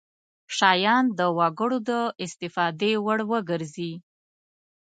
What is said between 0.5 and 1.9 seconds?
شیان د وګړو